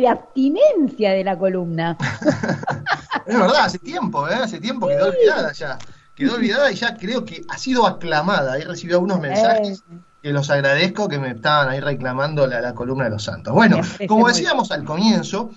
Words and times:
de 0.00 0.08
abstinencia 0.08 1.12
de 1.12 1.24
la 1.24 1.38
columna. 1.38 1.96
es 3.26 3.38
verdad, 3.38 3.64
hace 3.64 3.78
tiempo, 3.78 4.28
¿eh? 4.28 4.34
hace 4.34 4.58
tiempo 4.58 4.88
quedó 4.88 5.08
olvidada 5.08 5.52
ya. 5.52 5.78
Quedó 6.14 6.34
olvidada 6.34 6.70
y 6.70 6.74
ya 6.74 6.96
creo 6.96 7.24
que 7.24 7.42
ha 7.48 7.56
sido 7.56 7.86
aclamada. 7.86 8.58
He 8.58 8.64
recibido 8.64 8.98
algunos 8.98 9.20
mensajes 9.20 9.84
eh. 9.90 9.98
que 10.22 10.32
los 10.32 10.50
agradezco 10.50 11.08
que 11.08 11.18
me 11.18 11.30
estaban 11.30 11.68
ahí 11.68 11.80
reclamando 11.80 12.46
la, 12.46 12.60
la 12.60 12.74
columna 12.74 13.04
de 13.04 13.10
los 13.10 13.24
santos. 13.24 13.54
Bueno, 13.54 13.80
como 14.06 14.28
decíamos 14.28 14.70
al 14.70 14.84
comienzo, 14.84 15.50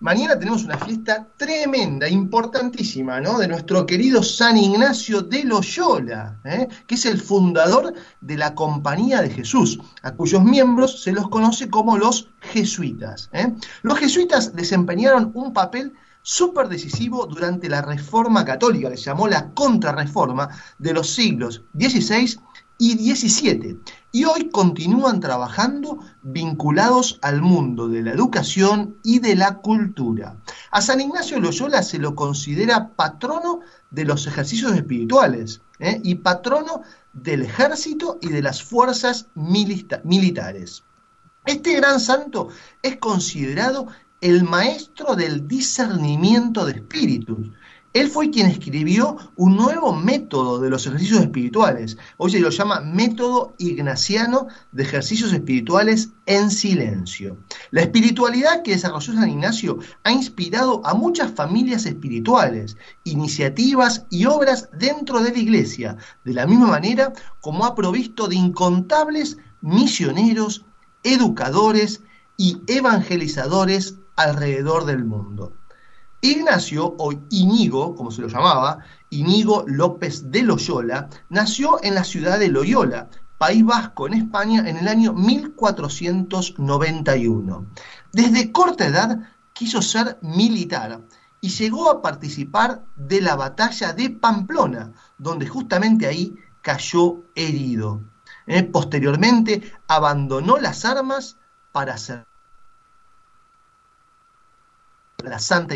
Mañana 0.00 0.38
tenemos 0.38 0.64
una 0.64 0.78
fiesta 0.78 1.28
tremenda, 1.36 2.08
importantísima, 2.08 3.20
¿no? 3.20 3.38
De 3.38 3.46
nuestro 3.46 3.84
querido 3.84 4.22
San 4.22 4.56
Ignacio 4.56 5.20
de 5.20 5.44
Loyola, 5.44 6.40
¿eh? 6.42 6.68
que 6.86 6.94
es 6.94 7.04
el 7.04 7.20
fundador 7.20 7.92
de 8.22 8.36
la 8.38 8.54
Compañía 8.54 9.20
de 9.20 9.28
Jesús, 9.28 9.78
a 10.02 10.12
cuyos 10.12 10.42
miembros 10.42 11.02
se 11.02 11.12
los 11.12 11.28
conoce 11.28 11.68
como 11.68 11.98
los 11.98 12.30
jesuitas. 12.40 13.28
¿eh? 13.34 13.52
Los 13.82 13.98
jesuitas 13.98 14.56
desempeñaron 14.56 15.32
un 15.34 15.52
papel 15.52 15.92
súper 16.22 16.68
decisivo 16.68 17.26
durante 17.26 17.68
la 17.68 17.82
Reforma 17.82 18.42
Católica, 18.42 18.88
que 18.88 18.96
se 18.96 19.04
llamó 19.04 19.28
la 19.28 19.50
Contrarreforma 19.52 20.48
de 20.78 20.94
los 20.94 21.10
siglos 21.10 21.62
XVI 21.78 22.40
y 22.78 22.94
17. 22.94 23.76
Y 24.12 24.24
hoy 24.24 24.50
continúan 24.50 25.20
trabajando 25.20 26.00
vinculados 26.22 27.18
al 27.22 27.42
mundo 27.42 27.88
de 27.88 28.02
la 28.02 28.10
educación 28.10 28.96
y 29.04 29.20
de 29.20 29.36
la 29.36 29.58
cultura. 29.58 30.36
A 30.72 30.82
San 30.82 31.00
Ignacio 31.00 31.38
Loyola 31.38 31.82
se 31.82 31.98
lo 31.98 32.16
considera 32.16 32.88
patrono 32.88 33.60
de 33.90 34.04
los 34.04 34.26
ejercicios 34.26 34.72
espirituales 34.72 35.60
¿eh? 35.78 36.00
y 36.02 36.16
patrono 36.16 36.82
del 37.12 37.42
ejército 37.42 38.18
y 38.20 38.28
de 38.28 38.42
las 38.42 38.62
fuerzas 38.62 39.26
militares. 39.34 40.82
Este 41.46 41.74
gran 41.74 42.00
santo 42.00 42.48
es 42.82 42.96
considerado 42.96 43.86
el 44.20 44.44
maestro 44.44 45.16
del 45.16 45.48
discernimiento 45.48 46.66
de 46.66 46.72
espíritus 46.72 47.50
él 47.92 48.08
fue 48.08 48.30
quien 48.30 48.46
escribió 48.46 49.16
un 49.34 49.56
nuevo 49.56 49.92
método 49.92 50.60
de 50.60 50.70
los 50.70 50.86
ejercicios 50.86 51.22
espirituales. 51.22 51.98
Hoy 52.18 52.30
se 52.30 52.38
lo 52.38 52.50
llama 52.50 52.80
método 52.80 53.54
ignaciano 53.58 54.46
de 54.70 54.84
ejercicios 54.84 55.32
espirituales 55.32 56.10
en 56.26 56.52
silencio. 56.52 57.36
La 57.72 57.80
espiritualidad 57.80 58.62
que 58.62 58.72
desarrolló 58.72 59.12
San 59.12 59.28
Ignacio 59.28 59.80
ha 60.04 60.12
inspirado 60.12 60.86
a 60.86 60.94
muchas 60.94 61.32
familias 61.32 61.84
espirituales, 61.84 62.76
iniciativas 63.02 64.06
y 64.08 64.26
obras 64.26 64.68
dentro 64.72 65.20
de 65.20 65.32
la 65.32 65.38
iglesia, 65.38 65.96
de 66.24 66.34
la 66.34 66.46
misma 66.46 66.68
manera 66.68 67.12
como 67.40 67.66
ha 67.66 67.74
provisto 67.74 68.28
de 68.28 68.36
incontables 68.36 69.36
misioneros, 69.62 70.64
educadores 71.02 72.02
y 72.36 72.58
evangelizadores 72.68 73.96
alrededor 74.14 74.84
del 74.84 75.04
mundo. 75.04 75.59
Ignacio, 76.22 76.96
o 76.98 77.12
Inigo, 77.30 77.94
como 77.94 78.10
se 78.10 78.20
lo 78.20 78.28
llamaba, 78.28 78.80
Inigo 79.08 79.64
López 79.66 80.30
de 80.30 80.42
Loyola, 80.42 81.08
nació 81.30 81.82
en 81.82 81.94
la 81.94 82.04
ciudad 82.04 82.38
de 82.38 82.48
Loyola, 82.48 83.08
País 83.38 83.64
Vasco, 83.64 84.06
en 84.06 84.12
España, 84.14 84.68
en 84.68 84.76
el 84.76 84.86
año 84.86 85.14
1491. 85.14 87.66
Desde 88.12 88.52
corta 88.52 88.86
edad 88.86 89.18
quiso 89.54 89.80
ser 89.80 90.18
militar 90.20 91.00
y 91.40 91.48
llegó 91.48 91.90
a 91.90 92.02
participar 92.02 92.84
de 92.96 93.22
la 93.22 93.36
batalla 93.36 93.94
de 93.94 94.10
Pamplona, 94.10 94.92
donde 95.16 95.48
justamente 95.48 96.06
ahí 96.06 96.34
cayó 96.60 97.24
herido. 97.34 98.02
Eh, 98.46 98.62
posteriormente 98.62 99.72
abandonó 99.88 100.58
las 100.58 100.84
armas 100.84 101.38
para 101.72 101.96
ser 101.96 102.26
la 105.22 105.38
Santa 105.38 105.74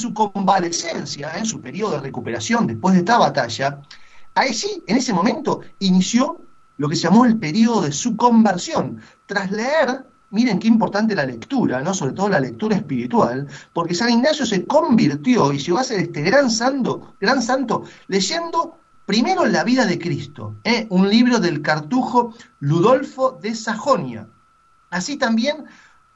su 0.00 0.12
convalecencia, 0.12 1.36
en 1.36 1.46
su 1.46 1.60
periodo 1.60 1.92
de 1.92 2.00
recuperación 2.00 2.66
después 2.66 2.94
de 2.94 3.00
esta 3.00 3.18
batalla, 3.18 3.80
ahí 4.34 4.52
sí, 4.52 4.82
en 4.86 4.96
ese 4.96 5.12
momento, 5.12 5.60
inició 5.78 6.40
lo 6.76 6.88
que 6.88 6.96
se 6.96 7.02
llamó 7.02 7.26
el 7.26 7.38
periodo 7.38 7.82
de 7.82 7.92
su 7.92 8.16
conversión. 8.16 9.00
Tras 9.26 9.50
leer, 9.50 10.06
miren 10.30 10.58
qué 10.58 10.68
importante 10.68 11.14
la 11.14 11.26
lectura, 11.26 11.80
¿no? 11.82 11.92
sobre 11.92 12.12
todo 12.12 12.28
la 12.28 12.40
lectura 12.40 12.76
espiritual, 12.76 13.46
porque 13.72 13.94
San 13.94 14.10
Ignacio 14.10 14.46
se 14.46 14.64
convirtió 14.64 15.52
y 15.52 15.58
llegó 15.58 15.78
a 15.78 15.84
ser 15.84 16.00
este 16.00 16.22
gran 16.22 16.50
santo, 16.50 17.14
gran 17.20 17.42
santo 17.42 17.84
leyendo 18.08 18.78
primero 19.04 19.44
la 19.44 19.64
vida 19.64 19.86
de 19.86 19.98
Cristo, 19.98 20.56
¿eh? 20.64 20.86
un 20.88 21.10
libro 21.10 21.38
del 21.40 21.62
cartujo 21.62 22.32
Ludolfo 22.60 23.38
de 23.42 23.54
Sajonia. 23.54 24.28
Así 24.88 25.16
también 25.16 25.64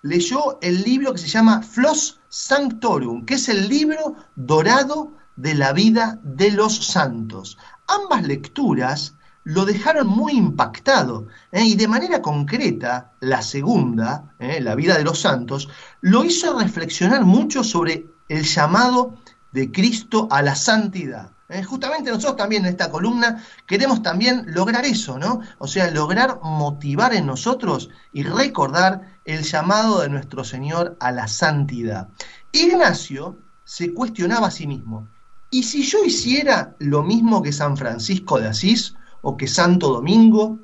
leyó 0.05 0.59
el 0.61 0.83
libro 0.83 1.13
que 1.13 1.19
se 1.19 1.29
llama 1.29 1.63
Flos 1.63 2.21
Sanctorum, 2.29 3.25
que 3.25 3.35
es 3.35 3.49
el 3.49 3.69
libro 3.71 4.17
dorado 4.37 5.13
de 5.35 5.55
la 5.55 5.73
vida 5.73 6.21
de 6.23 6.51
los 6.51 6.77
santos. 6.89 7.57
Ambas 7.87 8.23
lecturas 8.23 9.15
lo 9.45 9.65
dejaron 9.65 10.07
muy 10.07 10.35
impactado 10.35 11.29
¿eh? 11.53 11.65
y 11.65 11.75
de 11.75 11.89
manera 11.89 12.21
concreta 12.21 13.13
la 13.21 13.41
segunda, 13.41 14.35
¿eh? 14.39 14.61
la 14.61 14.75
vida 14.75 14.99
de 14.99 15.05
los 15.05 15.21
santos, 15.21 15.71
lo 16.03 16.23
hizo 16.23 16.59
reflexionar 16.59 17.25
mucho 17.25 17.65
sobre 17.65 18.07
el 18.29 18.45
llamado 18.45 19.15
de 19.55 19.71
Cristo 19.71 20.27
a 20.31 20.43
la 20.43 20.57
santidad. 20.57 21.31
¿eh? 21.49 21.63
Justamente 21.63 22.11
nosotros 22.11 22.37
también 22.37 22.65
en 22.65 22.73
esta 22.73 22.91
columna 22.91 23.43
queremos 23.67 24.03
también 24.03 24.45
lograr 24.49 24.85
eso, 24.85 25.17
¿no? 25.17 25.41
O 25.59 25.69
sea, 25.69 25.93
lograr 25.93 26.41
motivar 26.43 27.15
en 27.15 27.27
nosotros 27.27 27.89
y 28.13 28.25
recordar 28.25 29.21
el 29.25 29.45
llamado 29.45 30.01
de 30.01 30.09
nuestro 30.09 30.43
Señor 30.43 30.97
a 30.99 31.13
la 31.13 31.29
santidad. 31.29 32.09
Ignacio 32.51 33.39
se 33.65 33.95
cuestionaba 33.95 34.49
a 34.49 34.51
sí 34.51 34.67
mismo, 34.67 35.07
¿y 35.51 35.63
si 35.63 35.85
yo 35.85 36.05
hiciera 36.05 36.75
lo 36.81 37.05
mismo 37.05 37.41
que 37.41 37.53
San 37.53 37.77
Francisco 37.77 38.41
de 38.41 38.49
Asís 38.49 38.97
o 39.23 39.37
que 39.37 39.47
Santo 39.47 39.93
Domingo? 39.93 40.59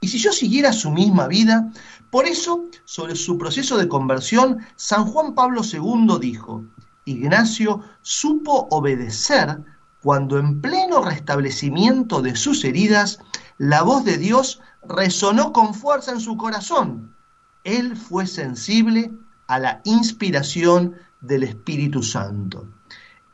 ¿Y 0.00 0.08
si 0.08 0.18
yo 0.18 0.32
siguiera 0.32 0.72
su 0.72 0.90
misma 0.90 1.28
vida? 1.28 1.70
Por 2.10 2.26
eso, 2.26 2.64
sobre 2.84 3.14
su 3.14 3.38
proceso 3.38 3.76
de 3.76 3.88
conversión, 3.88 4.58
San 4.74 5.04
Juan 5.04 5.34
Pablo 5.34 5.62
II 5.62 6.18
dijo, 6.20 6.64
Ignacio 7.08 7.80
supo 8.02 8.68
obedecer 8.70 9.58
cuando 10.02 10.38
en 10.38 10.60
pleno 10.60 11.02
restablecimiento 11.02 12.22
de 12.22 12.36
sus 12.36 12.64
heridas, 12.64 13.18
la 13.58 13.82
voz 13.82 14.04
de 14.04 14.18
Dios 14.18 14.60
resonó 14.86 15.52
con 15.52 15.74
fuerza 15.74 16.12
en 16.12 16.20
su 16.20 16.36
corazón 16.36 17.14
él 17.68 17.96
fue 17.96 18.26
sensible 18.26 19.12
a 19.46 19.58
la 19.58 19.80
inspiración 19.84 20.94
del 21.20 21.42
Espíritu 21.42 22.02
Santo. 22.02 22.66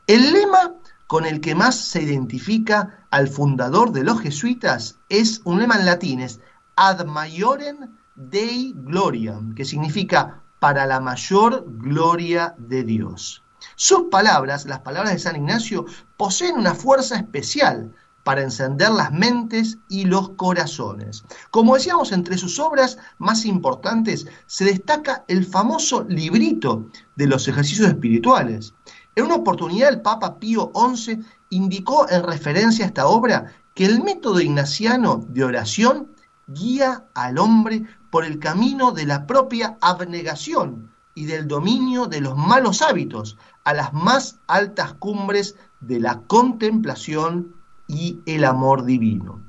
El 0.07 0.33
lema 0.33 0.73
con 1.07 1.25
el 1.25 1.39
que 1.39 1.55
más 1.55 1.79
se 1.79 2.01
identifica 2.01 3.05
al 3.11 3.29
fundador 3.29 3.93
de 3.93 4.03
los 4.03 4.19
jesuitas 4.19 4.97
es 5.07 5.41
un 5.45 5.59
lema 5.59 5.75
en 5.75 5.85
latín, 5.85 6.27
ad 6.75 7.05
maiorem 7.05 7.77
dei 8.15 8.73
gloriam, 8.75 9.55
que 9.55 9.63
significa 9.63 10.41
para 10.59 10.85
la 10.85 10.99
mayor 10.99 11.63
gloria 11.67 12.55
de 12.57 12.83
Dios. 12.83 13.44
Sus 13.75 14.03
palabras, 14.09 14.65
las 14.65 14.79
palabras 14.79 15.13
de 15.13 15.19
San 15.19 15.35
Ignacio, 15.35 15.85
poseen 16.17 16.57
una 16.57 16.73
fuerza 16.73 17.17
especial 17.17 17.93
para 18.23 18.41
encender 18.41 18.89
las 18.89 19.11
mentes 19.11 19.77
y 19.87 20.05
los 20.05 20.29
corazones. 20.29 21.23
Como 21.51 21.75
decíamos, 21.75 22.11
entre 22.11 22.37
sus 22.37 22.57
obras 22.57 22.97
más 23.19 23.45
importantes 23.45 24.25
se 24.47 24.65
destaca 24.65 25.25
el 25.27 25.45
famoso 25.45 26.03
librito 26.09 26.89
de 27.15 27.27
los 27.27 27.47
ejercicios 27.47 27.87
espirituales. 27.87 28.73
En 29.15 29.25
una 29.25 29.35
oportunidad 29.35 29.89
el 29.89 30.01
Papa 30.01 30.39
Pío 30.39 30.71
XI 30.73 31.19
indicó 31.51 32.09
en 32.09 32.23
referencia 32.23 32.85
a 32.85 32.87
esta 32.87 33.07
obra 33.07 33.53
que 33.75 33.85
el 33.85 34.01
método 34.01 34.41
ignaciano 34.41 35.23
de 35.27 35.43
oración 35.43 36.09
guía 36.47 37.05
al 37.13 37.37
hombre 37.37 37.83
por 38.09 38.25
el 38.25 38.39
camino 38.39 38.91
de 38.91 39.05
la 39.05 39.27
propia 39.27 39.77
abnegación 39.81 40.91
y 41.13 41.25
del 41.25 41.47
dominio 41.47 42.07
de 42.07 42.21
los 42.21 42.35
malos 42.35 42.81
hábitos 42.81 43.37
a 43.65 43.73
las 43.73 43.93
más 43.93 44.39
altas 44.47 44.93
cumbres 44.93 45.55
de 45.81 45.99
la 45.99 46.21
contemplación 46.21 47.53
y 47.87 48.19
el 48.25 48.45
amor 48.45 48.85
divino. 48.85 49.41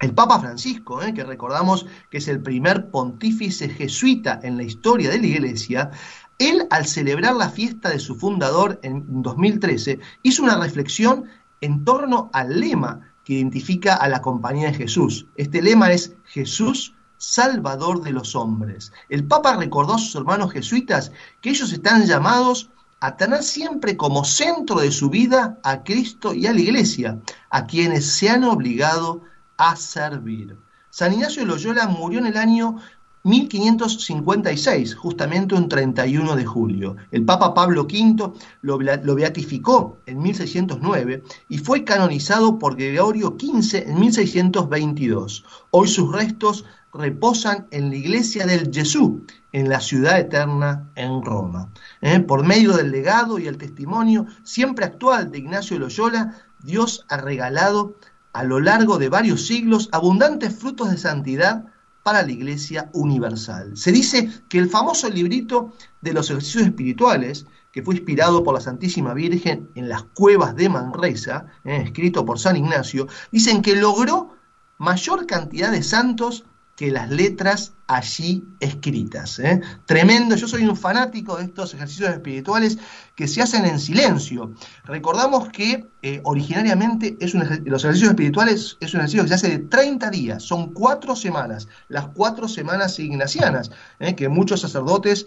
El 0.00 0.14
Papa 0.14 0.40
Francisco, 0.40 1.00
eh, 1.00 1.14
que 1.14 1.24
recordamos 1.24 1.86
que 2.10 2.18
es 2.18 2.28
el 2.28 2.42
primer 2.42 2.90
pontífice 2.90 3.68
jesuita 3.68 4.40
en 4.42 4.56
la 4.56 4.64
historia 4.64 5.10
de 5.10 5.18
la 5.18 5.26
Iglesia, 5.26 5.90
él 6.38 6.66
al 6.70 6.86
celebrar 6.86 7.36
la 7.36 7.50
fiesta 7.50 7.88
de 7.88 8.00
su 8.00 8.16
fundador 8.16 8.80
en 8.82 9.22
2013 9.22 10.00
hizo 10.24 10.42
una 10.42 10.58
reflexión 10.58 11.26
en 11.60 11.84
torno 11.84 12.30
al 12.32 12.58
lema 12.58 13.12
que 13.24 13.34
identifica 13.34 13.94
a 13.94 14.08
la 14.08 14.20
compañía 14.20 14.68
de 14.68 14.74
Jesús. 14.74 15.26
Este 15.36 15.62
lema 15.62 15.92
es 15.92 16.14
Jesús, 16.24 16.94
Salvador 17.16 18.02
de 18.02 18.10
los 18.10 18.34
hombres. 18.34 18.92
El 19.08 19.24
Papa 19.24 19.54
recordó 19.54 19.94
a 19.94 19.98
sus 19.98 20.16
hermanos 20.16 20.52
jesuitas 20.52 21.12
que 21.40 21.50
ellos 21.50 21.72
están 21.72 22.04
llamados 22.06 22.70
a 23.02 23.16
tener 23.16 23.42
siempre 23.42 23.96
como 23.96 24.24
centro 24.24 24.78
de 24.78 24.92
su 24.92 25.10
vida 25.10 25.58
a 25.64 25.82
Cristo 25.82 26.32
y 26.32 26.46
a 26.46 26.52
la 26.52 26.60
Iglesia, 26.60 27.18
a 27.50 27.66
quienes 27.66 28.12
se 28.12 28.30
han 28.30 28.44
obligado 28.44 29.22
a 29.56 29.74
servir. 29.74 30.56
San 30.88 31.12
Ignacio 31.12 31.42
de 31.42 31.48
Loyola 31.48 31.88
murió 31.88 32.20
en 32.20 32.26
el 32.26 32.36
año 32.36 32.76
1556, 33.24 34.96
justamente 34.96 35.54
un 35.54 35.68
31 35.68 36.34
de 36.34 36.44
julio. 36.44 36.96
El 37.12 37.24
Papa 37.24 37.54
Pablo 37.54 37.82
V 37.82 38.32
lo, 38.62 39.14
beatificó 39.14 39.98
en 40.06 40.20
1609 40.20 41.22
y 41.48 41.58
fue 41.58 41.84
canonizado 41.84 42.58
por 42.58 42.76
Gregorio 42.76 43.36
XV 43.38 43.88
en 43.88 44.00
1622. 44.00 45.44
Hoy 45.70 45.88
sus 45.88 46.12
restos 46.12 46.64
reposan 46.92 47.68
en 47.70 47.90
la 47.90 47.96
iglesia 47.96 48.44
del 48.44 48.72
Jesús, 48.72 49.22
en 49.52 49.68
la 49.68 49.80
ciudad 49.80 50.18
eterna 50.18 50.90
en 50.96 51.22
Roma. 51.22 51.72
¿Eh? 52.00 52.20
Por 52.20 52.44
medio 52.44 52.72
del 52.72 52.90
legado 52.90 53.38
y 53.38 53.46
el 53.46 53.56
testimonio 53.56 54.26
siempre 54.42 54.84
actual 54.84 55.30
de 55.30 55.38
Ignacio 55.38 55.78
Loyola, 55.78 56.38
Dios 56.62 57.06
ha 57.08 57.18
regalado 57.18 57.94
a 58.32 58.44
lo 58.44 58.60
largo 58.60 58.98
de 58.98 59.08
varios 59.08 59.46
siglos 59.46 59.88
abundantes 59.92 60.54
frutos 60.54 60.90
de 60.90 60.98
santidad 60.98 61.71
para 62.02 62.22
la 62.22 62.32
Iglesia 62.32 62.90
Universal. 62.92 63.76
Se 63.76 63.92
dice 63.92 64.30
que 64.48 64.58
el 64.58 64.68
famoso 64.68 65.08
librito 65.08 65.72
de 66.00 66.12
los 66.12 66.30
ejercicios 66.30 66.64
espirituales, 66.64 67.46
que 67.70 67.82
fue 67.82 67.94
inspirado 67.94 68.42
por 68.42 68.54
la 68.54 68.60
Santísima 68.60 69.14
Virgen 69.14 69.70
en 69.74 69.88
las 69.88 70.02
cuevas 70.02 70.54
de 70.56 70.68
Manresa, 70.68 71.46
eh, 71.64 71.82
escrito 71.84 72.24
por 72.24 72.38
San 72.38 72.56
Ignacio, 72.56 73.06
dicen 73.30 73.62
que 73.62 73.76
logró 73.76 74.36
mayor 74.78 75.26
cantidad 75.26 75.70
de 75.70 75.82
santos 75.82 76.44
que 76.76 76.90
las 76.90 77.10
letras 77.10 77.74
allí 77.86 78.44
escritas. 78.60 79.38
¿eh? 79.38 79.60
Tremendo, 79.84 80.34
yo 80.36 80.48
soy 80.48 80.64
un 80.64 80.76
fanático 80.76 81.36
de 81.36 81.44
estos 81.44 81.74
ejercicios 81.74 82.10
espirituales 82.10 82.78
que 83.14 83.28
se 83.28 83.42
hacen 83.42 83.66
en 83.66 83.78
silencio. 83.78 84.52
Recordamos 84.84 85.50
que 85.50 85.86
eh, 86.00 86.20
originariamente 86.24 87.16
es 87.20 87.34
un 87.34 87.42
los 87.66 87.84
ejercicios 87.84 88.10
espirituales 88.10 88.78
es 88.80 88.94
un 88.94 89.00
ejercicio 89.00 89.22
que 89.22 89.28
se 89.28 89.34
hace 89.34 89.48
de 89.50 89.58
30 89.58 90.10
días, 90.10 90.42
son 90.42 90.72
cuatro 90.72 91.14
semanas, 91.14 91.68
las 91.88 92.06
cuatro 92.08 92.48
semanas 92.48 92.98
ignacianas, 92.98 93.70
¿eh? 93.98 94.14
que 94.14 94.28
muchos 94.28 94.62
sacerdotes, 94.62 95.26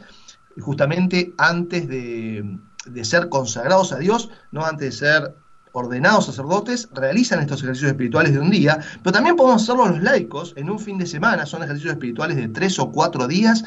justamente 0.59 1.33
antes 1.37 1.87
de, 1.87 2.57
de 2.85 3.05
ser 3.05 3.29
consagrados 3.29 3.91
a 3.91 3.97
Dios, 3.97 4.29
no 4.51 4.65
antes 4.65 4.99
de 4.99 5.07
ser 5.07 5.35
ordenados 5.75 6.25
sacerdotes 6.25 6.87
realizan 6.93 7.41
estos 7.41 7.61
ejercicios 7.61 7.91
espirituales 7.91 8.33
de 8.33 8.39
un 8.39 8.49
día, 8.49 8.79
pero 9.03 9.11
también 9.11 9.35
podemos 9.35 9.61
hacerlo 9.61 9.87
los 9.87 10.01
laicos 10.01 10.53
en 10.55 10.69
un 10.69 10.79
fin 10.79 10.97
de 10.97 11.05
semana, 11.05 11.45
son 11.45 11.63
ejercicios 11.63 11.93
espirituales 11.93 12.37
de 12.37 12.47
tres 12.47 12.79
o 12.79 12.91
cuatro 12.91 13.27
días 13.27 13.63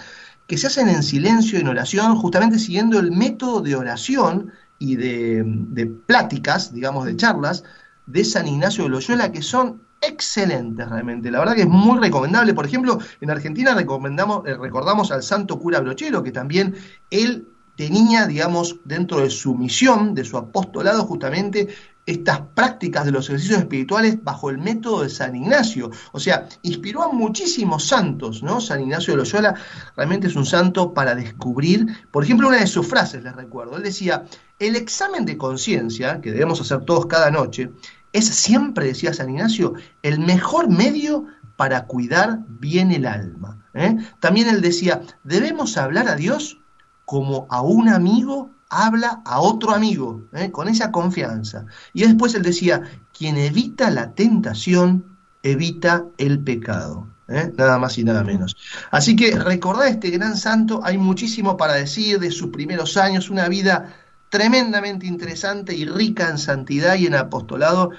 que 0.47 0.57
se 0.57 0.69
hacen 0.69 0.89
en 0.89 1.03
silencio, 1.03 1.59
en 1.59 1.69
oración, 1.69 2.17
justamente 2.17 2.59
siguiendo 2.59 2.99
el 2.99 3.13
método 3.13 3.61
de 3.61 3.77
oración 3.77 4.51
y 4.79 4.97
de, 4.97 5.87
pláticas, 6.07 6.73
digamos, 6.73 7.05
de 7.05 7.17
charlas 7.17 7.65
de 8.07 8.25
San 8.25 8.49
Ignacio 8.49 8.85
de 8.85 8.91
Loyola, 8.91 9.31
que 9.31 9.43
son 9.43 9.83
excelentes 10.01 10.89
realmente. 10.89 11.31
La 11.31 11.41
verdad 11.41 11.55
que 11.55 11.63
es 11.63 11.69
muy 11.69 11.99
recomendable. 11.99 12.55
Por 12.55 12.65
ejemplo, 12.65 12.99
en 13.21 13.31
Argentina 13.31 13.75
recomendamos, 13.75 14.47
eh, 14.47 14.57
recordamos 14.57 15.11
al 15.13 15.23
santo 15.23 15.59
cura 15.59 15.81
Brochero, 15.81 16.23
que 16.23 16.33
también 16.33 16.75
él 17.11 17.49
tenía, 17.79 18.27
digamos, 18.27 18.81
dentro 18.85 19.21
de 19.21 19.31
su 19.31 19.55
misión, 19.55 20.13
de 20.13 20.25
su 20.25 20.37
apostolado, 20.37 21.05
justamente 21.05 21.69
estas 22.09 22.41
prácticas 22.55 23.05
de 23.05 23.13
los 23.13 23.29
ejercicios 23.29 23.59
espirituales 23.59 24.25
bajo 24.25 24.49
el 24.49 24.57
método 24.57 25.03
de 25.03 25.11
San 25.11 25.37
Ignacio. 25.37 25.91
O 26.13 26.19
sea, 26.19 26.49
inspiró 26.63 27.03
a 27.03 27.13
muchísimos 27.13 27.87
santos, 27.87 28.43
¿no? 28.43 28.63
San 28.63 28.81
Ignacio 28.81 29.13
de 29.13 29.19
Loyola 29.19 29.55
realmente 29.95 30.29
es 30.29 30.35
un 30.35 30.47
santo 30.47 30.95
para 30.95 31.15
descubrir, 31.15 31.87
por 32.11 32.25
ejemplo, 32.25 32.49
una 32.49 32.61
de 32.61 32.67
sus 32.67 32.87
frases, 32.87 33.23
les 33.23 33.37
recuerdo, 33.37 33.77
él 33.77 33.83
decía, 33.83 34.25
el 34.59 34.75
examen 34.75 35.27
de 35.27 35.37
conciencia, 35.37 36.23
que 36.23 36.33
debemos 36.33 36.63
hacer 36.63 36.81
todos 36.87 37.05
cada 37.05 37.31
noche, 37.31 37.73
es 38.15 38.27
siempre, 38.27 38.87
decía 38.87 39.13
San 39.13 39.29
Ignacio, 39.29 39.75
el 40.03 40.19
mejor 40.19 40.71
medio 40.71 41.27
para 41.57 41.85
cuidar 41.85 42.39
bien 42.49 42.91
el 42.91 43.05
alma. 43.05 43.67
¿eh? 43.75 43.99
También 44.19 44.49
él 44.49 44.63
decía, 44.63 45.03
debemos 45.25 45.77
hablar 45.77 46.09
a 46.09 46.17
Dios 46.17 46.59
como 47.05 47.47
a 47.51 47.61
un 47.61 47.91
amigo 47.91 48.51
habla 48.71 49.23
a 49.25 49.41
otro 49.41 49.73
amigo, 49.73 50.23
¿eh? 50.33 50.51
con 50.51 50.69
esa 50.69 50.91
confianza. 50.91 51.67
Y 51.93 52.03
después 52.03 52.35
él 52.35 52.43
decía, 52.43 52.83
quien 53.17 53.37
evita 53.37 53.91
la 53.91 54.13
tentación, 54.13 55.05
evita 55.43 56.05
el 56.19 56.41
pecado. 56.41 57.07
¿eh? 57.29 57.53
Nada 57.57 57.79
más 57.79 57.99
y 57.99 58.05
nada 58.05 58.25
menos. 58.25 58.57
Así 58.91 59.17
que 59.17 59.39
recordad 59.39 59.89
este 59.89 60.11
gran 60.11 60.37
santo, 60.37 60.81
hay 60.85 60.99
muchísimo 60.99 61.57
para 61.57 61.75
decir 61.75 62.19
de 62.19 62.31
sus 62.31 62.51
primeros 62.51 62.97
años, 62.97 63.31
una 63.31 63.49
vida 63.49 63.95
tremendamente 64.29 65.07
interesante 65.07 65.75
y 65.75 65.87
rica 65.87 66.29
en 66.29 66.39
santidad 66.39 66.97
y 66.97 67.07
en 67.07 67.15
apostolado. 67.15 67.91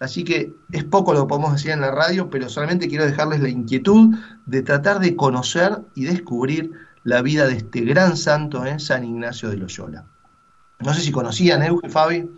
Así 0.00 0.22
que 0.22 0.54
es 0.70 0.84
poco 0.84 1.12
lo 1.12 1.22
que 1.22 1.28
podemos 1.28 1.54
decir 1.54 1.72
en 1.72 1.80
la 1.80 1.90
radio, 1.90 2.30
pero 2.30 2.48
solamente 2.48 2.88
quiero 2.88 3.04
dejarles 3.04 3.40
la 3.40 3.48
inquietud 3.48 4.16
de 4.46 4.62
tratar 4.62 5.00
de 5.00 5.16
conocer 5.16 5.78
y 5.94 6.04
descubrir 6.04 6.72
la 7.02 7.22
vida 7.22 7.46
de 7.46 7.56
este 7.56 7.80
gran 7.80 8.16
santo, 8.16 8.64
¿eh? 8.64 8.78
San 8.78 9.04
Ignacio 9.04 9.48
de 9.48 9.56
Loyola. 9.56 10.04
No 10.80 10.94
sé 10.94 11.00
si 11.00 11.12
conocían, 11.12 11.62
¿eh, 11.62 11.70
Fabi? 11.88 12.30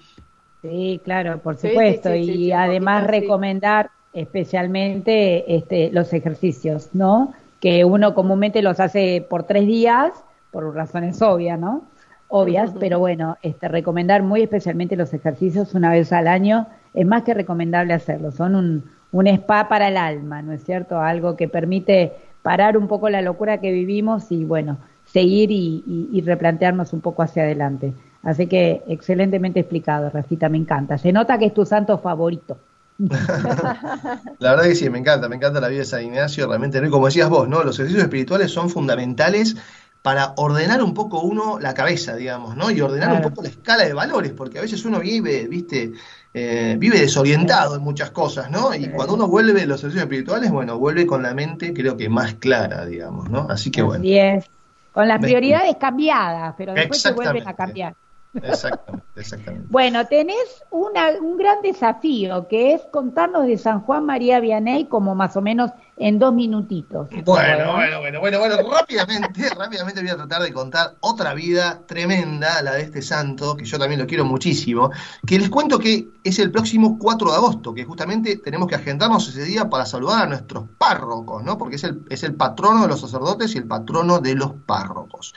Sí, 0.62 1.00
claro, 1.04 1.38
por 1.38 1.56
supuesto. 1.56 2.14
y 2.14 2.52
además 2.52 3.06
recomendar 3.06 3.90
especialmente 4.12 5.56
este, 5.56 5.90
los 5.92 6.12
ejercicios, 6.12 6.90
¿no? 6.92 7.32
Que 7.60 7.84
uno 7.84 8.14
comúnmente 8.14 8.62
los 8.62 8.80
hace 8.80 9.24
por 9.28 9.44
tres 9.44 9.66
días, 9.66 10.12
por 10.50 10.74
razones 10.74 11.20
obvias, 11.22 11.58
¿no? 11.58 11.82
Obvias, 12.28 12.72
pero 12.78 12.98
bueno, 12.98 13.36
este, 13.42 13.68
recomendar 13.68 14.22
muy 14.22 14.42
especialmente 14.42 14.96
los 14.96 15.12
ejercicios 15.12 15.74
una 15.74 15.90
vez 15.90 16.12
al 16.12 16.28
año 16.28 16.66
es 16.94 17.06
más 17.06 17.24
que 17.24 17.34
recomendable 17.34 17.92
hacerlo. 17.92 18.30
Son 18.30 18.54
un, 18.54 18.84
un 19.12 19.26
spa 19.26 19.68
para 19.68 19.88
el 19.88 19.96
alma, 19.96 20.40
¿no 20.40 20.52
es 20.52 20.64
cierto? 20.64 21.00
Algo 21.00 21.36
que 21.36 21.48
permite 21.48 22.12
parar 22.42 22.76
un 22.76 22.88
poco 22.88 23.08
la 23.10 23.20
locura 23.20 23.60
que 23.60 23.72
vivimos 23.72 24.30
y, 24.30 24.44
bueno, 24.44 24.78
seguir 25.04 25.50
y 25.50 26.22
replantearnos 26.24 26.92
un 26.92 27.00
poco 27.00 27.22
hacia 27.22 27.42
adelante. 27.42 27.92
Así 28.22 28.46
que 28.46 28.82
excelentemente 28.86 29.60
explicado, 29.60 30.10
Rafita, 30.10 30.48
me 30.48 30.58
encanta. 30.58 30.98
Se 30.98 31.12
nota 31.12 31.38
que 31.38 31.46
es 31.46 31.54
tu 31.54 31.64
santo 31.64 31.98
favorito. 31.98 32.58
la 33.00 34.50
verdad 34.50 34.64
que 34.64 34.74
sí, 34.74 34.90
me 34.90 34.98
encanta, 34.98 35.28
me 35.28 35.36
encanta 35.36 35.58
la 35.60 35.68
vida 35.68 35.80
de 35.80 35.86
San 35.86 36.04
Ignacio, 36.04 36.46
realmente, 36.46 36.86
como 36.90 37.06
decías 37.06 37.30
vos, 37.30 37.48
¿no? 37.48 37.64
Los 37.64 37.76
ejercicios 37.76 38.02
espirituales 38.02 38.50
son 38.50 38.68
fundamentales 38.68 39.56
para 40.02 40.34
ordenar 40.36 40.82
un 40.82 40.92
poco 40.92 41.20
uno 41.20 41.58
la 41.58 41.72
cabeza, 41.72 42.16
digamos, 42.16 42.56
¿no? 42.56 42.70
Y 42.70 42.80
ordenar 42.80 43.12
un 43.12 43.22
poco 43.22 43.42
la 43.42 43.48
escala 43.48 43.84
de 43.84 43.94
valores, 43.94 44.32
porque 44.32 44.58
a 44.58 44.62
veces 44.62 44.84
uno 44.84 45.00
vive, 45.00 45.46
viste, 45.46 45.92
eh, 46.32 46.76
vive 46.78 47.00
desorientado 47.00 47.76
en 47.76 47.82
muchas 47.82 48.10
cosas, 48.10 48.50
¿no? 48.50 48.74
Y 48.74 48.88
cuando 48.90 49.14
uno 49.14 49.28
vuelve 49.28 49.66
los 49.66 49.80
ejercicios 49.80 50.04
espirituales, 50.04 50.50
bueno, 50.50 50.78
vuelve 50.78 51.06
con 51.06 51.22
la 51.22 51.34
mente, 51.34 51.72
creo 51.72 51.96
que 51.96 52.08
más 52.08 52.34
clara, 52.34 52.84
digamos, 52.84 53.30
¿no? 53.30 53.46
Así 53.48 53.70
que 53.70 53.82
bueno. 53.82 54.02
Así 54.02 54.18
es. 54.18 54.44
Con 54.92 55.06
las 55.06 55.20
prioridades 55.20 55.76
cambiadas, 55.76 56.54
pero 56.58 56.74
después 56.74 57.00
se 57.00 57.12
vuelven 57.12 57.46
a 57.46 57.54
cambiar. 57.54 57.94
Exactamente, 58.34 59.06
exactamente. 59.16 59.66
bueno, 59.70 60.06
tenés 60.06 60.62
una, 60.70 61.10
un 61.20 61.36
gran 61.36 61.62
desafío 61.62 62.46
que 62.48 62.74
es 62.74 62.82
contarnos 62.92 63.46
de 63.46 63.58
San 63.58 63.80
Juan 63.80 64.06
María 64.06 64.38
Vianney 64.38 64.86
como 64.86 65.14
más 65.14 65.36
o 65.36 65.42
menos 65.42 65.72
en 65.96 66.18
dos 66.18 66.32
minutitos. 66.32 67.08
Bueno, 67.24 67.74
bueno, 67.74 68.00
bueno, 68.00 68.20
bueno, 68.20 68.38
bueno, 68.38 68.56
rápidamente, 68.70 69.48
rápidamente 69.56 70.00
voy 70.00 70.10
a 70.10 70.16
tratar 70.16 70.42
de 70.42 70.52
contar 70.52 70.94
otra 71.00 71.34
vida 71.34 71.82
tremenda, 71.86 72.62
la 72.62 72.72
de 72.72 72.82
este 72.82 73.02
santo, 73.02 73.56
que 73.56 73.64
yo 73.64 73.78
también 73.78 74.00
lo 74.00 74.06
quiero 74.06 74.24
muchísimo, 74.24 74.90
que 75.26 75.38
les 75.38 75.50
cuento 75.50 75.78
que 75.78 76.08
es 76.24 76.38
el 76.38 76.50
próximo 76.50 76.98
4 76.98 77.30
de 77.30 77.36
agosto, 77.36 77.74
que 77.74 77.84
justamente 77.84 78.36
tenemos 78.36 78.66
que 78.68 78.76
agendarnos 78.76 79.28
ese 79.28 79.44
día 79.44 79.68
para 79.68 79.84
saludar 79.84 80.22
a 80.22 80.26
nuestros 80.26 80.64
párrocos, 80.78 81.42
¿no? 81.42 81.58
Porque 81.58 81.76
es 81.76 81.84
el, 81.84 82.02
es 82.08 82.22
el 82.22 82.34
patrono 82.34 82.82
de 82.82 82.88
los 82.88 83.00
sacerdotes 83.00 83.54
y 83.54 83.58
el 83.58 83.66
patrono 83.66 84.20
de 84.20 84.34
los 84.34 84.52
párrocos. 84.66 85.34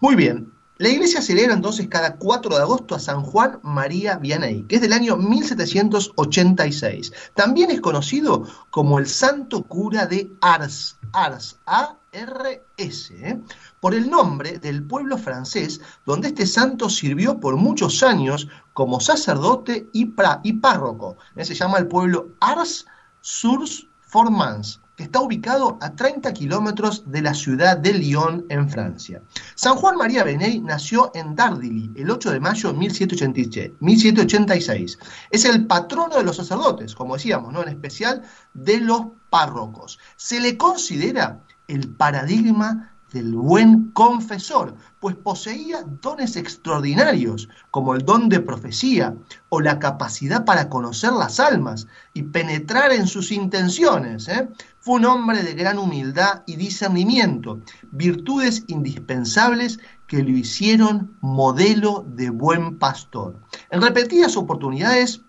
Muy 0.00 0.14
bien, 0.14 0.52
la 0.82 0.88
iglesia 0.88 1.22
celebra 1.22 1.54
entonces 1.54 1.86
cada 1.86 2.16
4 2.16 2.56
de 2.56 2.60
agosto 2.60 2.96
a 2.96 2.98
San 2.98 3.22
Juan 3.22 3.60
María 3.62 4.16
Vianney, 4.16 4.64
que 4.64 4.74
es 4.74 4.82
del 4.82 4.92
año 4.92 5.16
1786. 5.16 7.12
También 7.34 7.70
es 7.70 7.80
conocido 7.80 8.48
como 8.70 8.98
el 8.98 9.06
Santo 9.06 9.62
Cura 9.62 10.06
de 10.06 10.32
Ars, 10.40 10.98
Ars, 11.12 11.60
A-R-S, 11.66 13.14
¿eh? 13.14 13.40
por 13.78 13.94
el 13.94 14.10
nombre 14.10 14.58
del 14.58 14.82
pueblo 14.82 15.18
francés 15.18 15.80
donde 16.04 16.26
este 16.26 16.48
santo 16.48 16.90
sirvió 16.90 17.38
por 17.38 17.54
muchos 17.54 18.02
años 18.02 18.48
como 18.72 18.98
sacerdote 18.98 19.88
y, 19.92 20.06
párroco. 20.06 21.16
¿eh? 21.36 21.44
Se 21.44 21.54
llama 21.54 21.78
el 21.78 21.86
pueblo 21.86 22.30
Ars-sur-Formans 22.40 24.80
está 25.02 25.20
ubicado 25.20 25.76
a 25.80 25.94
30 25.94 26.32
kilómetros 26.32 27.10
de 27.10 27.22
la 27.22 27.34
ciudad 27.34 27.76
de 27.76 27.94
Lyon, 27.94 28.46
en 28.48 28.70
Francia. 28.70 29.22
San 29.54 29.76
Juan 29.76 29.96
María 29.96 30.24
Benet 30.24 30.62
nació 30.62 31.10
en 31.14 31.34
Dardilly 31.34 31.90
el 31.96 32.10
8 32.10 32.30
de 32.30 32.40
mayo 32.40 32.72
de 32.72 32.78
1786. 32.78 34.98
Es 35.30 35.44
el 35.44 35.66
patrono 35.66 36.16
de 36.16 36.24
los 36.24 36.36
sacerdotes, 36.36 36.94
como 36.94 37.14
decíamos, 37.14 37.52
¿no? 37.52 37.62
en 37.62 37.68
especial 37.68 38.22
de 38.54 38.80
los 38.80 39.02
párrocos. 39.30 39.98
Se 40.16 40.40
le 40.40 40.56
considera 40.56 41.42
el 41.68 41.88
paradigma 41.88 42.91
del 43.12 43.34
buen 43.34 43.90
confesor, 43.92 44.74
pues 45.00 45.16
poseía 45.16 45.84
dones 46.00 46.36
extraordinarios, 46.36 47.48
como 47.70 47.94
el 47.94 48.04
don 48.04 48.28
de 48.28 48.40
profecía 48.40 49.14
o 49.48 49.60
la 49.60 49.78
capacidad 49.78 50.44
para 50.44 50.68
conocer 50.68 51.12
las 51.12 51.40
almas 51.40 51.86
y 52.14 52.22
penetrar 52.22 52.92
en 52.92 53.06
sus 53.06 53.32
intenciones. 53.32 54.28
¿eh? 54.28 54.48
Fue 54.80 54.96
un 54.96 55.04
hombre 55.04 55.42
de 55.42 55.54
gran 55.54 55.78
humildad 55.78 56.42
y 56.46 56.56
discernimiento, 56.56 57.60
virtudes 57.90 58.64
indispensables 58.66 59.78
que 60.06 60.22
lo 60.22 60.30
hicieron 60.30 61.16
modelo 61.20 62.04
de 62.06 62.30
buen 62.30 62.78
pastor. 62.78 63.36
En 63.70 63.80
repetidas 63.80 64.36
oportunidades 64.36 65.22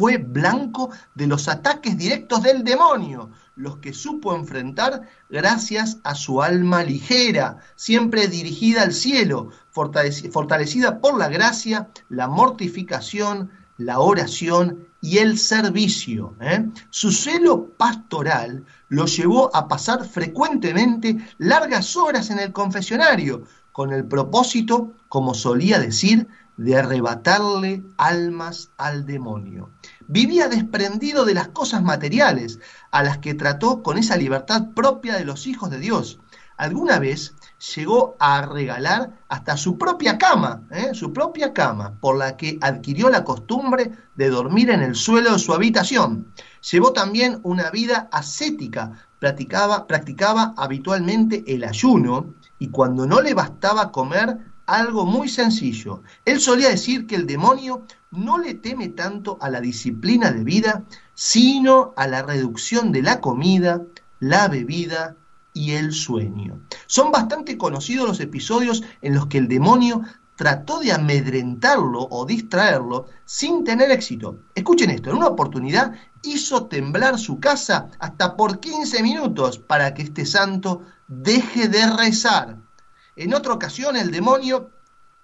fue 0.00 0.16
blanco 0.16 0.88
de 1.14 1.26
los 1.26 1.46
ataques 1.46 1.98
directos 1.98 2.42
del 2.42 2.64
demonio, 2.64 3.28
los 3.54 3.76
que 3.80 3.92
supo 3.92 4.34
enfrentar 4.34 5.02
gracias 5.28 5.98
a 6.04 6.14
su 6.14 6.42
alma 6.42 6.82
ligera, 6.82 7.58
siempre 7.76 8.26
dirigida 8.26 8.80
al 8.80 8.94
cielo, 8.94 9.50
fortalecida 9.72 11.00
por 11.00 11.18
la 11.18 11.28
gracia, 11.28 11.90
la 12.08 12.28
mortificación, 12.28 13.50
la 13.76 13.98
oración 13.98 14.88
y 15.02 15.18
el 15.18 15.36
servicio. 15.36 16.34
¿eh? 16.40 16.66
Su 16.88 17.12
celo 17.12 17.66
pastoral 17.66 18.64
lo 18.88 19.04
llevó 19.04 19.54
a 19.54 19.68
pasar 19.68 20.06
frecuentemente 20.06 21.18
largas 21.36 21.94
horas 21.94 22.30
en 22.30 22.38
el 22.38 22.52
confesionario, 22.52 23.44
con 23.72 23.92
el 23.92 24.06
propósito, 24.06 24.94
como 25.08 25.34
solía 25.34 25.78
decir, 25.78 26.26
de 26.60 26.76
arrebatarle 26.76 27.82
almas 27.96 28.70
al 28.76 29.06
demonio. 29.06 29.70
Vivía 30.06 30.46
desprendido 30.46 31.24
de 31.24 31.32
las 31.32 31.48
cosas 31.48 31.82
materiales, 31.82 32.58
a 32.90 33.02
las 33.02 33.16
que 33.16 33.32
trató 33.32 33.82
con 33.82 33.96
esa 33.96 34.18
libertad 34.18 34.68
propia 34.74 35.16
de 35.16 35.24
los 35.24 35.46
hijos 35.46 35.70
de 35.70 35.78
Dios. 35.78 36.20
Alguna 36.58 36.98
vez 36.98 37.34
llegó 37.74 38.14
a 38.20 38.42
regalar 38.42 39.18
hasta 39.30 39.56
su 39.56 39.78
propia 39.78 40.18
cama, 40.18 40.64
¿eh? 40.70 40.90
su 40.92 41.14
propia 41.14 41.54
cama, 41.54 41.94
por 41.98 42.18
la 42.18 42.36
que 42.36 42.58
adquirió 42.60 43.08
la 43.08 43.24
costumbre 43.24 43.92
de 44.14 44.28
dormir 44.28 44.68
en 44.68 44.82
el 44.82 44.96
suelo 44.96 45.32
de 45.32 45.38
su 45.38 45.54
habitación. 45.54 46.30
Llevó 46.70 46.92
también 46.92 47.40
una 47.42 47.70
vida 47.70 48.10
ascética, 48.12 48.92
practicaba, 49.18 49.86
practicaba 49.86 50.52
habitualmente 50.58 51.42
el 51.46 51.64
ayuno 51.64 52.34
y 52.58 52.68
cuando 52.68 53.06
no 53.06 53.22
le 53.22 53.32
bastaba 53.32 53.90
comer, 53.90 54.49
algo 54.70 55.04
muy 55.04 55.28
sencillo. 55.28 56.02
Él 56.24 56.40
solía 56.40 56.68
decir 56.68 57.06
que 57.06 57.16
el 57.16 57.26
demonio 57.26 57.82
no 58.10 58.38
le 58.38 58.54
teme 58.54 58.88
tanto 58.88 59.36
a 59.40 59.50
la 59.50 59.60
disciplina 59.60 60.30
de 60.30 60.44
vida, 60.44 60.84
sino 61.14 61.92
a 61.96 62.06
la 62.06 62.22
reducción 62.22 62.92
de 62.92 63.02
la 63.02 63.20
comida, 63.20 63.82
la 64.20 64.48
bebida 64.48 65.16
y 65.52 65.72
el 65.72 65.92
sueño. 65.92 66.60
Son 66.86 67.10
bastante 67.10 67.58
conocidos 67.58 68.06
los 68.06 68.20
episodios 68.20 68.84
en 69.02 69.14
los 69.14 69.26
que 69.26 69.38
el 69.38 69.48
demonio 69.48 70.02
trató 70.36 70.78
de 70.78 70.92
amedrentarlo 70.92 72.06
o 72.08 72.24
distraerlo 72.24 73.06
sin 73.24 73.64
tener 73.64 73.90
éxito. 73.90 74.38
Escuchen 74.54 74.90
esto, 74.90 75.10
en 75.10 75.16
una 75.16 75.26
oportunidad 75.26 75.92
hizo 76.22 76.66
temblar 76.66 77.18
su 77.18 77.40
casa 77.40 77.88
hasta 77.98 78.36
por 78.36 78.60
15 78.60 79.02
minutos 79.02 79.58
para 79.58 79.92
que 79.94 80.02
este 80.02 80.24
santo 80.24 80.82
deje 81.08 81.68
de 81.68 81.86
rezar. 81.94 82.56
En 83.16 83.34
otra 83.34 83.54
ocasión 83.54 83.96
el 83.96 84.10
demonio 84.10 84.70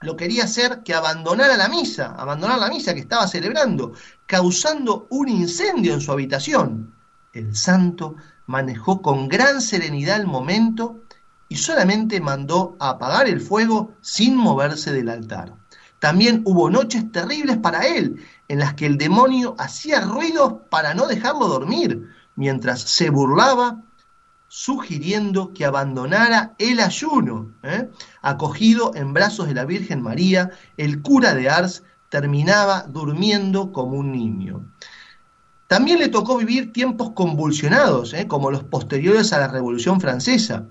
lo 0.01 0.17
quería 0.17 0.45
hacer 0.45 0.83
que 0.83 0.95
abandonara 0.95 1.57
la 1.57 1.69
misa, 1.69 2.15
abandonar 2.19 2.59
la 2.59 2.69
misa 2.69 2.95
que 2.95 3.01
estaba 3.01 3.27
celebrando, 3.27 3.95
causando 4.27 5.07
un 5.11 5.29
incendio 5.29 5.95
en 5.95 6.01
su 6.01 6.13
habitación. 6.13 6.95
El 7.33 7.57
santo 7.57 8.17
manejó 8.47 9.03
con 9.03 9.29
gran 9.29 9.61
serenidad 9.61 10.21
el 10.21 10.27
momento 10.27 11.01
y 11.49 11.57
solamente 11.57 12.21
mandó 12.21 12.77
a 12.81 12.91
apagar 12.91 13.29
el 13.29 13.41
fuego 13.41 13.95
sin 14.01 14.37
moverse 14.37 14.93
del 14.93 15.09
altar. 15.09 15.55
También 15.99 16.43
hubo 16.45 16.69
noches 16.71 17.11
terribles 17.11 17.57
para 17.57 17.87
él, 17.87 18.23
en 18.49 18.59
las 18.59 18.75
que 18.75 18.87
el 18.87 18.99
demonio 18.99 19.55
hacía 19.59 20.01
ruidos 20.01 20.55
para 20.71 20.95
no 20.95 21.07
dejarlo 21.07 21.49
dormir, 21.49 22.11
mientras 22.35 22.83
se 22.83 23.11
burlaba 23.11 23.83
sugiriendo 24.49 25.53
que 25.53 25.65
abandonara 25.65 26.55
el 26.59 26.81
ayuno. 26.81 27.53
¿eh? 27.63 27.91
Acogido 28.23 28.93
en 28.95 29.13
brazos 29.13 29.49
de 29.49 29.55
la 29.55 29.65
Virgen 29.65 30.03
María, 30.03 30.51
el 30.77 31.03
cura 31.03 31.35
de 31.35 31.51
Ars 31.51 31.83
terminaba 32.09 32.83
durmiendo 32.89 33.73
como 33.73 33.97
un 33.99 34.13
niño. 34.13 34.65
También 35.67 35.99
le 35.99 36.09
tocó 36.09 36.37
vivir 36.37 36.73
tiempos 36.73 37.11
convulsionados, 37.11 38.15
¿eh? 38.15 38.29
como 38.29 38.51
los 38.51 38.63
posteriores 38.65 39.33
a 39.33 39.41
la 39.41 39.49
Revolución 39.49 40.01
Francesa. 40.01 40.67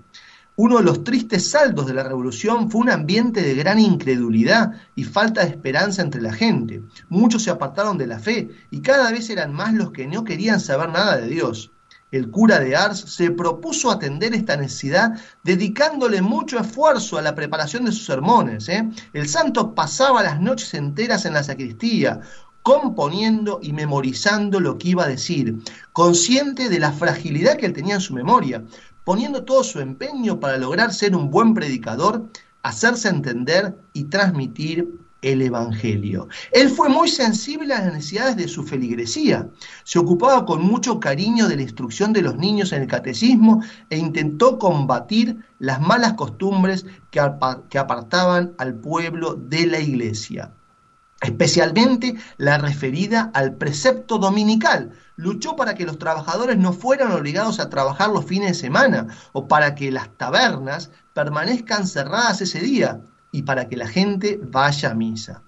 Uno 0.58 0.78
de 0.78 0.84
los 0.84 1.04
tristes 1.04 1.50
saldos 1.50 1.86
de 1.86 1.92
la 1.92 2.02
revolución 2.02 2.70
fue 2.70 2.80
un 2.80 2.88
ambiente 2.88 3.42
de 3.42 3.54
gran 3.54 3.78
incredulidad 3.78 4.72
y 4.94 5.04
falta 5.04 5.42
de 5.42 5.50
esperanza 5.50 6.00
entre 6.00 6.22
la 6.22 6.32
gente. 6.32 6.82
Muchos 7.10 7.42
se 7.42 7.50
apartaron 7.50 7.98
de 7.98 8.06
la 8.06 8.18
fe 8.18 8.48
y 8.70 8.80
cada 8.80 9.12
vez 9.12 9.28
eran 9.28 9.52
más 9.52 9.74
los 9.74 9.90
que 9.90 10.06
no 10.06 10.24
querían 10.24 10.58
saber 10.58 10.88
nada 10.88 11.18
de 11.18 11.28
Dios 11.28 11.72
el 12.16 12.30
cura 12.30 12.58
de 12.58 12.74
Ars, 12.74 12.98
se 13.00 13.30
propuso 13.30 13.90
atender 13.90 14.34
esta 14.34 14.56
necesidad 14.56 15.12
dedicándole 15.44 16.22
mucho 16.22 16.58
esfuerzo 16.58 17.18
a 17.18 17.22
la 17.22 17.34
preparación 17.34 17.84
de 17.84 17.92
sus 17.92 18.06
sermones. 18.06 18.68
¿eh? 18.68 18.88
El 19.12 19.28
santo 19.28 19.74
pasaba 19.74 20.22
las 20.22 20.40
noches 20.40 20.74
enteras 20.74 21.24
en 21.24 21.34
la 21.34 21.44
sacristía, 21.44 22.20
componiendo 22.62 23.60
y 23.62 23.72
memorizando 23.72 24.58
lo 24.58 24.76
que 24.76 24.88
iba 24.88 25.04
a 25.04 25.08
decir, 25.08 25.58
consciente 25.92 26.68
de 26.68 26.80
la 26.80 26.90
fragilidad 26.90 27.56
que 27.56 27.66
él 27.66 27.72
tenía 27.72 27.94
en 27.94 28.00
su 28.00 28.12
memoria, 28.12 28.64
poniendo 29.04 29.44
todo 29.44 29.62
su 29.62 29.78
empeño 29.78 30.40
para 30.40 30.56
lograr 30.58 30.92
ser 30.92 31.14
un 31.14 31.30
buen 31.30 31.54
predicador, 31.54 32.26
hacerse 32.64 33.08
entender 33.08 33.78
y 33.92 34.04
transmitir 34.04 35.05
el 35.26 35.42
Evangelio. 35.42 36.28
Él 36.52 36.70
fue 36.70 36.88
muy 36.88 37.08
sensible 37.08 37.74
a 37.74 37.82
las 37.82 37.92
necesidades 37.94 38.36
de 38.36 38.46
su 38.46 38.62
feligresía, 38.62 39.48
se 39.82 39.98
ocupaba 39.98 40.46
con 40.46 40.62
mucho 40.62 41.00
cariño 41.00 41.48
de 41.48 41.56
la 41.56 41.62
instrucción 41.62 42.12
de 42.12 42.22
los 42.22 42.36
niños 42.36 42.72
en 42.72 42.82
el 42.82 42.88
catecismo 42.88 43.60
e 43.90 43.98
intentó 43.98 44.58
combatir 44.58 45.44
las 45.58 45.80
malas 45.80 46.12
costumbres 46.12 46.86
que, 47.10 47.18
apartaban 47.18 48.54
al 48.58 48.76
pueblo 48.76 49.34
de 49.34 49.66
la 49.66 49.80
iglesia 49.80 50.52
especialmente 51.22 52.14
la 52.36 52.58
referida 52.58 53.30
al 53.32 53.54
precepto 53.54 54.18
dominical. 54.18 54.92
Luchó 55.16 55.56
para 55.56 55.74
que 55.74 55.86
los 55.86 55.98
trabajadores 55.98 56.58
no 56.58 56.74
fueran 56.74 57.10
obligados 57.10 57.58
a 57.58 57.70
trabajar 57.70 58.10
los 58.10 58.26
fines 58.26 58.48
de 58.48 58.54
semana 58.54 59.06
o 59.32 59.48
para 59.48 59.74
que 59.74 59.90
las 59.90 60.10
tabernas 60.18 60.90
permanezcan 61.14 61.86
cerradas 61.86 62.42
ese 62.42 62.60
día 62.60 63.00
y 63.36 63.42
para 63.42 63.68
que 63.68 63.76
la 63.76 63.86
gente 63.86 64.40
vaya 64.42 64.92
a 64.92 64.94
misa. 64.94 65.42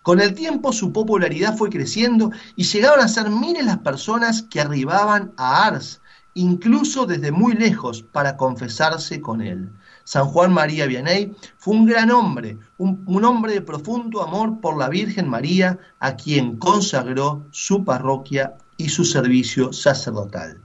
Con 0.00 0.20
el 0.20 0.34
tiempo 0.34 0.72
su 0.72 0.90
popularidad 0.90 1.54
fue 1.54 1.68
creciendo 1.68 2.30
y 2.54 2.64
llegaron 2.64 3.00
a 3.00 3.08
ser 3.08 3.28
miles 3.28 3.66
las 3.66 3.78
personas 3.78 4.42
que 4.42 4.58
arribaban 4.58 5.32
a 5.36 5.66
Ars, 5.66 6.00
incluso 6.32 7.04
desde 7.04 7.32
muy 7.32 7.52
lejos, 7.52 8.02
para 8.02 8.38
confesarse 8.38 9.20
con 9.20 9.42
él. 9.42 9.70
San 10.04 10.24
Juan 10.26 10.50
María 10.50 10.86
Vianney 10.86 11.34
fue 11.58 11.74
un 11.74 11.84
gran 11.84 12.10
hombre, 12.10 12.56
un, 12.78 13.02
un, 13.06 13.24
hombre 13.24 13.52
de 13.52 13.60
profundo 13.60 14.22
amor 14.22 14.58
por 14.60 14.78
la 14.78 14.88
Virgen 14.88 15.28
María, 15.28 15.78
a 16.00 16.16
quien 16.16 16.56
consagró 16.56 17.44
su 17.50 17.84
parroquia 17.84 18.54
y 18.78 18.88
su 18.88 19.04
servicio 19.04 19.74
sacerdotal. 19.74 20.58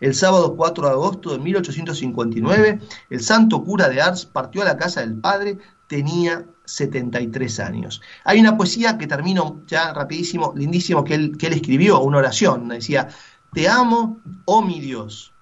El 0.00 0.14
sábado 0.14 0.54
4 0.54 0.86
de 0.86 0.92
agosto 0.92 1.30
de 1.32 1.38
1859, 1.38 2.80
el 3.10 3.20
santo 3.20 3.64
cura 3.64 3.88
de 3.88 4.00
Ars 4.00 4.26
partió 4.26 4.62
a 4.62 4.66
la 4.66 4.76
casa 4.76 5.00
del 5.00 5.14
padre 5.14 5.58
tenía 5.88 6.46
73 6.66 7.60
años. 7.60 8.00
Hay 8.24 8.38
una 8.38 8.56
poesía 8.56 8.96
que 8.96 9.06
termino 9.06 9.62
ya 9.66 9.92
rapidísimo, 9.92 10.52
lindísimo, 10.54 11.02
que 11.02 11.14
él, 11.14 11.36
que 11.36 11.48
él 11.48 11.54
escribió, 11.54 12.00
una 12.00 12.18
oración, 12.18 12.68
decía, 12.68 13.08
te 13.52 13.68
amo, 13.68 14.20
oh 14.44 14.62
mi 14.62 14.78
Dios, 14.78 15.32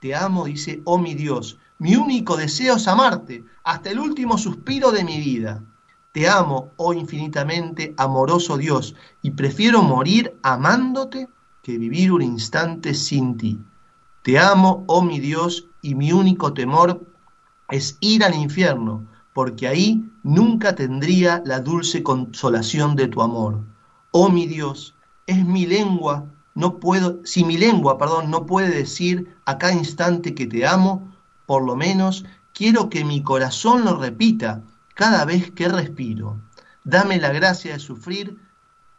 te 0.00 0.14
amo, 0.14 0.44
dice, 0.44 0.82
oh 0.84 0.98
mi 0.98 1.14
Dios, 1.14 1.58
mi 1.78 1.96
único 1.96 2.36
deseo 2.36 2.76
es 2.76 2.88
amarte 2.88 3.44
hasta 3.64 3.90
el 3.90 4.00
último 4.00 4.36
suspiro 4.36 4.90
de 4.90 5.04
mi 5.04 5.18
vida. 5.18 5.62
Te 6.10 6.28
amo, 6.28 6.72
oh 6.76 6.92
infinitamente 6.92 7.94
amoroso 7.96 8.58
Dios, 8.58 8.94
y 9.22 9.30
prefiero 9.30 9.82
morir 9.82 10.36
amándote 10.42 11.28
que 11.62 11.78
vivir 11.78 12.12
un 12.12 12.22
instante 12.22 12.92
sin 12.92 13.36
ti. 13.36 13.58
Te 14.22 14.38
amo, 14.38 14.84
oh 14.88 15.02
mi 15.02 15.20
Dios, 15.20 15.66
y 15.80 15.94
mi 15.94 16.12
único 16.12 16.52
temor 16.52 17.00
es 17.70 17.96
ir 18.00 18.24
al 18.24 18.34
infierno, 18.34 19.06
porque 19.32 19.66
ahí 19.66 20.04
nunca 20.22 20.74
tendría 20.74 21.42
la 21.44 21.60
dulce 21.60 22.02
consolación 22.02 22.96
de 22.96 23.08
tu 23.08 23.22
amor. 23.22 23.60
Oh 24.10 24.28
mi 24.28 24.46
Dios, 24.46 24.94
es 25.26 25.44
mi 25.44 25.66
lengua, 25.66 26.26
no 26.54 26.78
puedo, 26.78 27.20
si 27.24 27.44
mi 27.44 27.56
lengua, 27.56 27.96
perdón, 27.98 28.30
no 28.30 28.44
puede 28.44 28.68
decir 28.68 29.34
a 29.46 29.56
cada 29.58 29.72
instante 29.72 30.34
que 30.34 30.46
te 30.46 30.66
amo, 30.66 31.10
por 31.46 31.64
lo 31.64 31.76
menos 31.76 32.24
quiero 32.52 32.90
que 32.90 33.04
mi 33.04 33.22
corazón 33.22 33.84
lo 33.84 33.96
repita 33.96 34.62
cada 34.94 35.24
vez 35.24 35.50
que 35.50 35.68
respiro. 35.68 36.38
Dame 36.84 37.18
la 37.18 37.32
gracia 37.32 37.72
de 37.72 37.78
sufrir 37.78 38.36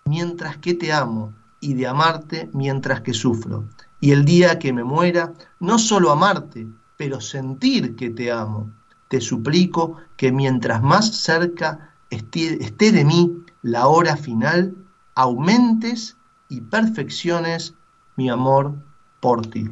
mientras 0.05 0.57
que 0.57 0.73
te 0.73 0.91
amo 0.91 1.33
y 1.59 1.75
de 1.75 1.87
amarte 1.87 2.49
mientras 2.53 3.01
que 3.01 3.13
sufro. 3.13 3.65
Y 3.99 4.11
el 4.11 4.25
día 4.25 4.57
que 4.57 4.73
me 4.73 4.83
muera, 4.83 5.33
no 5.59 5.77
solo 5.77 6.11
amarte, 6.11 6.67
pero 6.97 7.21
sentir 7.21 7.95
que 7.95 8.09
te 8.09 8.31
amo 8.31 8.69
te 9.13 9.21
suplico 9.21 9.97
que 10.17 10.31
mientras 10.31 10.81
más 10.81 11.17
cerca 11.17 11.93
esté, 12.09 12.91
de 12.91 13.05
mí 13.05 13.45
la 13.61 13.85
hora 13.85 14.17
final, 14.17 14.73
aumentes 15.13 16.17
y 16.49 16.61
perfecciones 16.61 17.75
mi 18.15 18.31
amor 18.31 18.73
por 19.19 19.45
ti. 19.45 19.69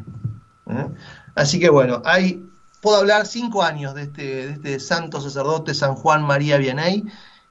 ¿eh? 0.68 0.88
Así 1.34 1.60
que 1.60 1.72
bueno, 1.72 2.04
hay, 2.06 2.48
puedo 2.82 2.98
hablar 2.98 3.26
cinco 3.26 3.64
años 3.64 3.96
de 3.96 4.04
este, 4.04 4.24
de 4.24 4.52
este 4.52 4.80
santo 4.80 5.20
sacerdote 5.20 5.74
San 5.74 5.96
Juan 5.96 6.22
María 6.22 6.60
Vianney 6.60 7.06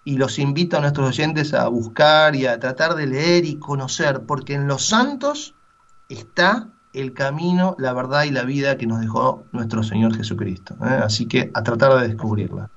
y 0.05 0.17
los 0.17 0.39
invito 0.39 0.77
a 0.77 0.81
nuestros 0.83 1.09
oyentes 1.09 1.55
a 1.55 1.67
buscar 1.67 2.37
y 2.37 2.47
a 2.47 2.61
tratar 2.61 2.95
de 2.95 3.09
leer 3.09 3.45
y 3.45 3.57
conocer, 3.57 4.27
porque 4.27 4.55
en 4.55 4.69
los 4.69 4.87
santos 4.87 5.57
está 6.09 6.69
el 6.93 7.13
camino, 7.13 7.77
la 7.79 7.93
verdad 7.93 8.25
y 8.25 8.31
la 8.31 8.43
vida 8.43 8.77
que 8.77 8.87
nos 8.87 9.01
dejó 9.01 9.45
nuestro 9.53 9.83
Señor 9.83 10.17
Jesucristo. 10.17 10.75
¿eh? 10.83 11.01
Así 11.05 11.27
que 11.27 11.51
a 11.55 11.63
tratar 11.63 12.01
de 12.01 12.09
descubrirla. 12.09 12.69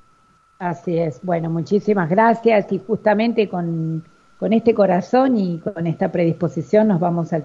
Así 0.59 0.97
es. 0.97 1.19
Bueno, 1.23 1.49
muchísimas 1.49 2.09
gracias 2.09 2.71
y 2.71 2.79
justamente 2.79 3.49
con, 3.49 4.03
con 4.37 4.53
este 4.53 4.73
corazón 4.73 5.35
y 5.37 5.59
con 5.59 5.87
esta 5.87 6.11
predisposición 6.11 6.87
nos 6.87 6.99
vamos 6.99 7.33
al 7.33 7.41